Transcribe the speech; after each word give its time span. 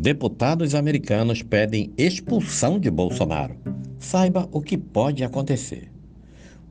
Deputados 0.00 0.74
americanos 0.74 1.42
pedem 1.42 1.92
expulsão 1.94 2.80
de 2.80 2.90
Bolsonaro. 2.90 3.54
Saiba 3.98 4.48
o 4.50 4.62
que 4.62 4.78
pode 4.78 5.22
acontecer. 5.22 5.92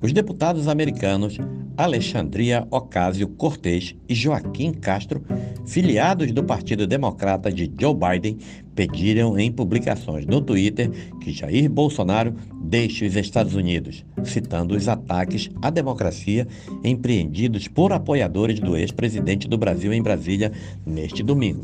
Os 0.02 0.12
deputados 0.12 0.68
americanos 0.68 1.38
Alexandria 1.78 2.68
Ocasio-Cortez 2.72 3.96
e 4.10 4.16
Joaquim 4.16 4.74
Castro, 4.74 5.24
filiados 5.68 6.32
do 6.32 6.44
Partido 6.44 6.88
Democrata 6.88 7.52
de 7.52 7.72
Joe 7.80 7.94
Biden, 7.94 8.40
pediram 8.74 9.38
em 9.38 9.52
publicações 9.52 10.26
no 10.26 10.42
Twitter 10.42 10.90
que 11.22 11.32
Jair 11.32 11.70
Bolsonaro 11.70 12.34
deixe 12.64 13.06
os 13.06 13.16
Estados 13.16 13.54
Unidos, 13.54 14.04
citando 14.24 14.76
os 14.76 14.88
ataques 14.88 15.52
à 15.62 15.70
democracia 15.70 16.48
empreendidos 16.84 17.68
por 17.68 17.94
apoiadores 17.94 18.60
do 18.60 18.76
ex-presidente 18.76 19.48
do 19.48 19.56
Brasil 19.56 19.94
em 19.94 20.02
Brasília 20.02 20.52
neste 20.84 21.22
domingo. 21.22 21.64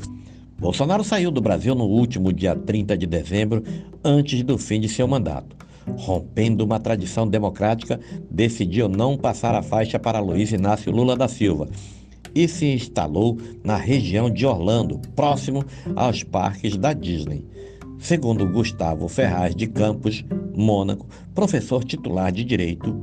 Bolsonaro 0.58 1.04
saiu 1.04 1.32
do 1.32 1.42
Brasil 1.42 1.76
no 1.76 1.86
último 1.86 2.32
dia 2.32 2.56
30 2.56 2.98
de 2.98 3.06
dezembro, 3.06 3.64
antes 4.04 4.42
do 4.42 4.58
fim 4.58 4.80
de 4.80 4.88
seu 4.88 5.08
mandato. 5.08 5.56
Rompendo 5.98 6.64
uma 6.64 6.80
tradição 6.80 7.28
democrática, 7.28 8.00
decidiu 8.32 8.88
não 8.88 9.18
passar 9.18 9.54
a 9.54 9.62
faixa 9.62 10.00
para 10.00 10.20
Luiz 10.20 10.52
Inácio 10.52 10.92
Lula 10.92 11.16
da 11.16 11.28
Silva 11.28 11.68
e 12.34 12.48
se 12.48 12.66
instalou 12.66 13.38
na 13.64 13.78
região 13.78 14.30
de 14.30 14.46
Orlando, 14.46 15.00
próximo 15.16 15.64
aos 15.96 16.24
parques 16.24 16.76
da 16.76 16.92
Disney. 16.92 17.46
Segundo 17.98 18.48
Gustavo 18.48 19.08
Ferraz 19.08 19.56
de 19.56 19.68
Campos, 19.68 20.24
Mônaco, 20.56 21.08
professor 21.34 21.84
titular 21.84 22.32
de 22.32 22.44
Direito 22.44 22.96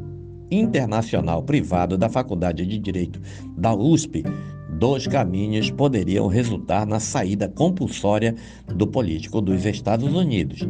Internacional 0.51 1.43
Privado 1.43 1.97
da 1.97 2.11
Faculdade 2.11 2.67
de 2.67 2.79
Direito 2.79 3.21
da 3.57 3.75
USP, 3.75 4.23
dois 4.83 5.07
caminhos 5.07 5.71
poderiam 5.71 6.27
resultar 6.27 6.85
na 6.85 6.99
saída 6.99 7.49
compulsória 7.49 8.35
do 8.67 8.85
político 8.85 9.41
dos 9.41 9.65
Estados 9.65 10.13
Unidos: 10.13 10.67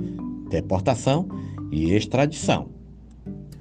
deportação 0.51 1.27
e 1.71 1.95
extradição. 1.95 2.69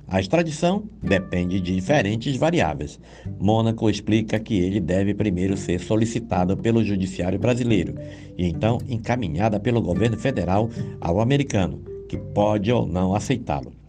A 0.09 0.19
extradição 0.19 0.83
depende 1.01 1.61
de 1.61 1.73
diferentes 1.73 2.35
variáveis. 2.35 2.99
Mônaco 3.39 3.89
explica 3.89 4.41
que 4.41 4.59
ele 4.59 4.81
deve 4.81 5.13
primeiro 5.13 5.55
ser 5.55 5.79
solicitado 5.79 6.57
pelo 6.57 6.83
Judiciário 6.83 7.39
brasileiro 7.39 7.95
e 8.37 8.45
então 8.45 8.77
encaminhada 8.89 9.57
pelo 9.57 9.81
governo 9.81 10.17
federal 10.17 10.69
ao 10.99 11.21
americano, 11.21 11.81
que 12.09 12.17
pode 12.17 12.69
ou 12.69 12.85
não 12.85 13.15
aceitá-lo. 13.15 13.80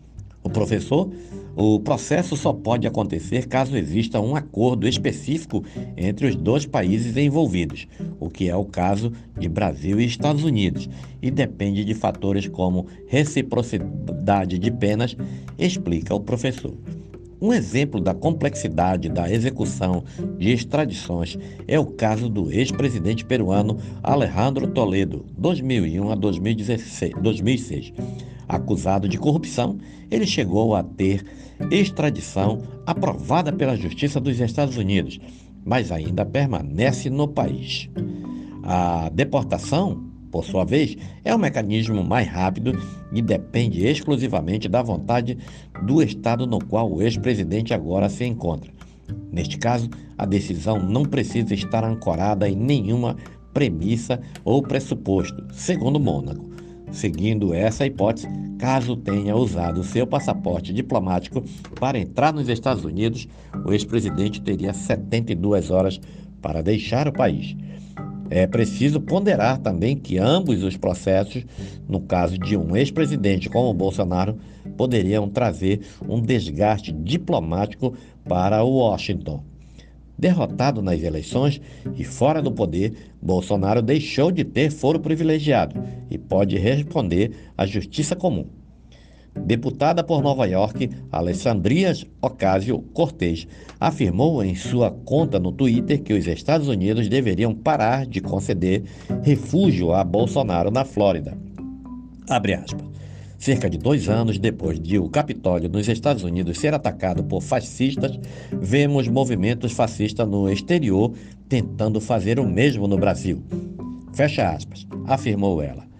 O 0.42 0.50
professor 0.50 1.10
o 1.54 1.78
processo 1.78 2.34
só 2.34 2.50
pode 2.50 2.86
acontecer 2.86 3.46
caso 3.46 3.76
exista 3.76 4.18
um 4.18 4.34
acordo 4.34 4.88
específico 4.88 5.62
entre 5.96 6.26
os 6.26 6.34
dois 6.34 6.64
países 6.64 7.14
envolvidos, 7.16 7.86
o 8.18 8.30
que 8.30 8.48
é 8.48 8.56
o 8.56 8.64
caso 8.64 9.12
de 9.38 9.48
Brasil 9.50 10.00
e 10.00 10.06
Estados 10.06 10.44
Unidos, 10.44 10.88
e 11.20 11.30
depende 11.30 11.84
de 11.84 11.94
fatores 11.94 12.48
como 12.48 12.86
reciprocidade 13.06 14.58
de 14.58 14.70
penas, 14.70 15.14
explica 15.58 16.14
o 16.14 16.20
professor. 16.20 16.72
Um 17.42 17.52
exemplo 17.52 18.00
da 18.00 18.14
complexidade 18.14 19.08
da 19.08 19.28
execução 19.28 20.04
de 20.38 20.52
extradições 20.52 21.36
é 21.66 21.76
o 21.76 21.86
caso 21.86 22.28
do 22.28 22.52
ex-presidente 22.52 23.24
peruano 23.24 23.78
Alejandro 24.00 24.68
Toledo, 24.68 25.26
2001 25.36 26.12
a 26.12 26.14
2006. 26.14 27.92
Acusado 28.48 29.08
de 29.08 29.18
corrupção, 29.18 29.76
ele 30.08 30.24
chegou 30.24 30.76
a 30.76 30.84
ter 30.84 31.24
extradição 31.68 32.62
aprovada 32.86 33.52
pela 33.52 33.76
Justiça 33.76 34.20
dos 34.20 34.38
Estados 34.38 34.76
Unidos, 34.76 35.18
mas 35.64 35.90
ainda 35.90 36.24
permanece 36.24 37.10
no 37.10 37.26
país. 37.26 37.90
A 38.62 39.08
deportação, 39.08 40.11
por 40.33 40.44
sua 40.44 40.64
vez, 40.64 40.97
é 41.22 41.33
um 41.34 41.38
mecanismo 41.38 42.03
mais 42.03 42.26
rápido 42.26 42.72
e 43.12 43.20
depende 43.20 43.87
exclusivamente 43.87 44.66
da 44.66 44.82
vontade 44.82 45.38
do 45.84 46.03
Estado 46.03 46.47
no 46.47 46.59
qual 46.59 46.91
o 46.91 47.03
ex-presidente 47.03 47.75
agora 47.75 48.09
se 48.09 48.25
encontra. 48.25 48.72
Neste 49.31 49.59
caso, 49.59 49.91
a 50.16 50.25
decisão 50.25 50.78
não 50.78 51.04
precisa 51.04 51.53
estar 51.53 51.84
ancorada 51.84 52.48
em 52.48 52.56
nenhuma 52.56 53.16
premissa 53.53 54.20
ou 54.43 54.62
pressuposto, 54.62 55.47
segundo 55.53 56.00
Mônaco. 56.00 56.50
Seguindo 56.91 57.53
essa 57.54 57.87
hipótese, 57.87 58.28
caso 58.59 58.97
tenha 58.97 59.37
usado 59.37 59.84
seu 59.84 60.06
passaporte 60.06 60.72
diplomático 60.72 61.43
para 61.78 61.99
entrar 61.99 62.32
nos 62.32 62.49
Estados 62.49 62.84
Unidos, 62.84 63.28
o 63.66 63.72
ex-presidente 63.72 64.41
teria 64.41 64.72
72 64.72 65.70
horas 65.70 66.00
para 66.41 66.62
deixar 66.62 67.06
o 67.09 67.12
país. 67.12 67.56
É 68.34 68.47
preciso 68.47 68.98
ponderar 68.98 69.59
também 69.59 69.94
que 69.94 70.16
ambos 70.16 70.62
os 70.62 70.75
processos, 70.75 71.44
no 71.87 72.00
caso 72.00 72.38
de 72.38 72.56
um 72.56 72.75
ex-presidente 72.75 73.50
como 73.50 73.75
Bolsonaro, 73.75 74.38
poderiam 74.75 75.28
trazer 75.28 75.82
um 76.09 76.19
desgaste 76.19 76.93
diplomático 76.93 77.93
para 78.25 78.65
Washington. 78.65 79.44
Derrotado 80.19 80.81
nas 80.81 81.03
eleições 81.03 81.60
e 81.94 82.04
fora 82.04 82.41
do 82.41 82.50
poder, 82.50 83.12
Bolsonaro 83.20 83.82
deixou 83.82 84.32
de 84.32 84.44
ter 84.44 84.70
foro 84.70 84.99
privilegiado 84.99 85.78
e 86.10 86.16
pode 86.16 86.56
responder 86.56 87.32
à 87.54 87.66
justiça 87.66 88.16
comum. 88.16 88.47
Deputada 89.34 90.04
por 90.04 90.22
Nova 90.22 90.47
York, 90.47 90.91
Alessandria 91.10 91.93
Ocasio-Cortez 92.20 93.47
afirmou 93.81 94.44
em 94.44 94.54
sua 94.54 94.91
conta 94.91 95.38
no 95.38 95.50
Twitter 95.50 96.03
que 96.03 96.12
os 96.12 96.26
Estados 96.26 96.69
Unidos 96.69 97.09
deveriam 97.09 97.54
parar 97.54 98.06
de 98.06 98.20
conceder 98.20 98.84
refúgio 99.22 99.93
a 99.93 100.04
Bolsonaro 100.04 100.70
na 100.70 100.84
Flórida. 100.84 101.37
Abre 102.28 102.54
aspas. 102.54 102.93
Cerca 103.38 103.69
de 103.69 103.76
dois 103.76 104.09
anos 104.09 104.38
depois 104.38 104.78
de 104.78 104.98
o 105.00 105.09
Capitólio 105.09 105.69
nos 105.69 105.88
Estados 105.88 106.22
Unidos 106.22 106.60
ser 106.60 106.75
atacado 106.75 107.25
por 107.25 107.43
fascistas, 107.43 108.16
vemos 108.53 109.09
movimentos 109.09 109.72
fascistas 109.72 110.28
no 110.28 110.49
exterior 110.49 111.12
tentando 111.49 112.00
fazer 112.00 112.38
o 112.38 112.47
mesmo 112.47 112.87
no 112.87 112.97
Brasil. 112.97 113.43
Fecha 114.12 114.49
aspas, 114.49 114.87
afirmou 115.06 115.60
ela. 115.60 115.91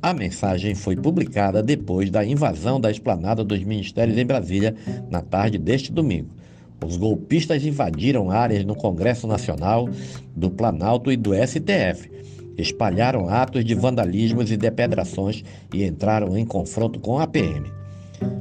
A 0.00 0.14
mensagem 0.14 0.74
foi 0.74 0.96
publicada 0.96 1.62
depois 1.62 2.10
da 2.10 2.24
invasão 2.24 2.80
da 2.80 2.90
esplanada 2.90 3.42
dos 3.42 3.62
ministérios 3.62 4.16
em 4.16 4.24
Brasília 4.24 4.74
na 5.10 5.22
tarde 5.22 5.58
deste 5.58 5.92
domingo. 5.92 6.30
Os 6.84 6.96
golpistas 6.96 7.64
invadiram 7.64 8.30
áreas 8.30 8.64
no 8.64 8.76
Congresso 8.76 9.26
Nacional, 9.26 9.88
do 10.36 10.50
Planalto 10.50 11.10
e 11.10 11.16
do 11.16 11.32
STF 11.34 12.18
espalharam 12.58 13.28
atos 13.28 13.64
de 13.64 13.74
vandalismos 13.74 14.50
e 14.50 14.56
depedrações 14.56 15.44
e 15.72 15.84
entraram 15.84 16.36
em 16.36 16.44
confronto 16.44 16.98
com 16.98 17.18
a 17.18 17.26
PM. 17.26 17.70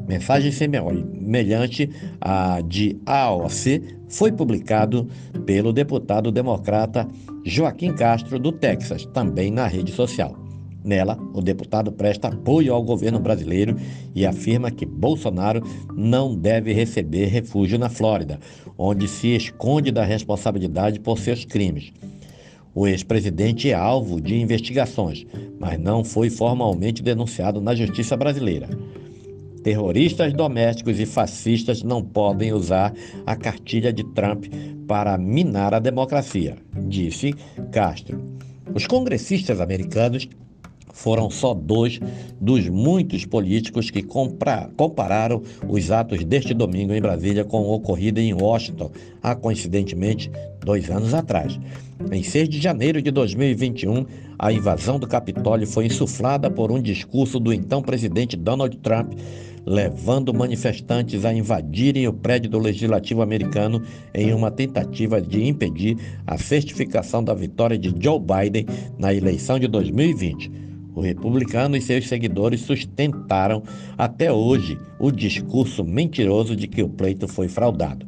Mensagem 0.08 0.52
semelhante 0.52 1.90
à 2.20 2.62
de 2.62 2.98
AOC 3.06 3.84
foi 4.10 4.32
publicado 4.32 5.08
pelo 5.46 5.72
deputado 5.72 6.32
democrata 6.32 7.08
Joaquim 7.46 7.94
Castro 7.94 8.40
do 8.40 8.52
Texas, 8.52 9.06
também 9.06 9.52
na 9.52 9.68
rede 9.68 9.92
social. 9.92 10.47
Nela, 10.88 11.20
o 11.34 11.42
deputado 11.42 11.92
presta 11.92 12.30
apoio 12.30 12.74
ao 12.74 12.82
governo 12.82 13.20
brasileiro 13.20 13.76
e 14.16 14.26
afirma 14.26 14.72
que 14.72 14.86
Bolsonaro 14.86 15.62
não 15.94 16.34
deve 16.34 16.72
receber 16.72 17.26
refúgio 17.26 17.78
na 17.78 17.90
Flórida, 17.90 18.40
onde 18.78 19.06
se 19.06 19.36
esconde 19.36 19.92
da 19.92 20.06
responsabilidade 20.06 21.02
por 21.02 21.20
seus 21.20 21.44
crimes. 21.44 21.92
O 22.74 22.88
ex-presidente 22.88 23.70
é 23.70 23.74
alvo 23.74 24.22
de 24.22 24.40
investigações, 24.40 25.26
mas 25.60 25.78
não 25.78 26.06
foi 26.06 26.30
formalmente 26.30 27.04
denunciado 27.04 27.60
na 27.60 27.76
justiça 27.76 28.16
brasileira. 28.16 28.70
Terroristas 29.64 30.32
domésticos 30.32 31.02
e 31.02 31.06
fascistas 31.06 31.84
não 31.84 32.02
podem 32.02 32.54
usar 32.54 32.94
a 33.26 33.36
cartilha 33.36 33.92
de 33.92 34.06
Trump 34.14 34.46
para 34.88 35.18
minar 35.18 35.74
a 35.74 35.80
democracia, 35.80 36.56
disse 36.88 37.34
Castro. 37.74 38.38
Os 38.74 38.88
congressistas 38.88 39.60
americanos 39.60 40.30
foram 40.98 41.30
só 41.30 41.54
dois 41.54 42.00
dos 42.42 42.68
muitos 42.68 43.24
políticos 43.24 43.92
que 43.92 44.04
compararam 44.04 45.42
os 45.68 45.92
atos 45.92 46.24
deste 46.24 46.54
domingo 46.54 46.94
em 46.94 47.02
Brasília 47.02 47.46
com 47.46 47.62
o 47.62 47.74
ocorrido 47.74 48.20
em 48.20 48.34
Washington, 48.34 48.92
há 49.22 49.36
coincidentemente 49.36 50.32
dois 50.60 50.90
anos 50.90 51.14
atrás. 51.14 51.60
Em 52.12 52.24
6 52.24 52.50
de 52.50 52.60
janeiro 52.60 53.02
de 53.02 53.12
2021, 53.12 54.06
a 54.40 54.52
invasão 54.52 55.00
do 55.00 55.08
Capitólio 55.08 55.68
foi 55.68 55.86
insuflada 55.86 56.50
por 56.50 56.72
um 56.72 56.82
discurso 56.82 57.40
do 57.40 57.54
então 57.54 57.82
presidente 57.82 58.36
Donald 58.36 58.76
Trump, 58.78 59.14
levando 59.66 60.34
manifestantes 60.34 61.26
a 61.26 61.34
invadirem 61.34 62.08
o 62.08 62.14
prédio 62.14 62.50
do 62.50 62.60
Legislativo 62.60 63.22
americano 63.22 63.82
em 64.14 64.34
uma 64.34 64.50
tentativa 64.50 65.22
de 65.22 65.46
impedir 65.46 65.98
a 66.26 66.38
certificação 66.38 67.24
da 67.24 67.34
vitória 67.34 67.78
de 67.78 67.94
Joe 68.00 68.20
Biden 68.20 68.66
na 68.98 69.14
eleição 69.14 69.60
de 69.60 69.68
2020. 69.68 70.67
O 70.98 71.02
republicano 71.02 71.78
e 71.78 71.82
seus 71.82 72.08
seguidores 72.08 72.62
sustentaram 72.62 73.62
até 73.96 74.34
hoje 74.34 74.80
o 75.00 75.12
discurso 75.12 75.84
mentiroso 75.84 76.56
de 76.56 76.68
que 76.68 76.82
o 76.82 76.90
pleito 76.90 77.28
foi 77.28 77.48
fraudado. 77.48 78.04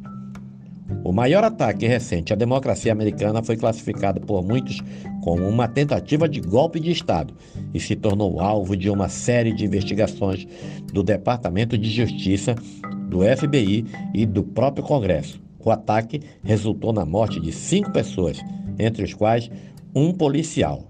O 1.04 1.12
maior 1.12 1.44
ataque 1.44 1.86
recente 1.86 2.32
à 2.32 2.36
democracia 2.36 2.90
americana 2.90 3.44
foi 3.44 3.56
classificado 3.56 4.20
por 4.20 4.42
muitos 4.42 4.80
como 5.22 5.48
uma 5.48 5.68
tentativa 5.68 6.28
de 6.28 6.40
golpe 6.40 6.80
de 6.80 6.90
Estado 6.90 7.32
e 7.72 7.78
se 7.78 7.94
tornou 7.94 8.40
alvo 8.40 8.76
de 8.76 8.90
uma 8.90 9.08
série 9.08 9.52
de 9.52 9.64
investigações 9.64 10.44
do 10.92 11.04
Departamento 11.04 11.78
de 11.78 11.88
Justiça, 11.88 12.56
do 13.08 13.20
FBI 13.20 13.86
e 14.12 14.26
do 14.26 14.42
próprio 14.42 14.82
Congresso. 14.82 15.40
O 15.64 15.70
ataque 15.70 16.22
resultou 16.42 16.92
na 16.92 17.06
morte 17.06 17.38
de 17.38 17.52
cinco 17.52 17.92
pessoas, 17.92 18.40
entre 18.80 19.04
os 19.04 19.14
quais 19.14 19.48
um 19.94 20.12
policial. 20.12 20.84